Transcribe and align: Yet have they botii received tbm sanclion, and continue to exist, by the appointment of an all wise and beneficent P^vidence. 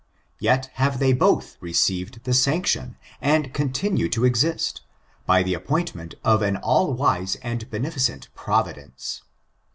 Yet 0.39 0.71
have 0.81 0.97
they 0.97 1.13
botii 1.13 1.57
received 1.59 2.23
tbm 2.23 2.33
sanclion, 2.33 2.95
and 3.21 3.53
continue 3.53 4.09
to 4.09 4.25
exist, 4.25 4.81
by 5.27 5.43
the 5.43 5.53
appointment 5.53 6.15
of 6.23 6.41
an 6.41 6.57
all 6.57 6.95
wise 6.95 7.35
and 7.43 7.69
beneficent 7.69 8.29
P^vidence. 8.35 9.21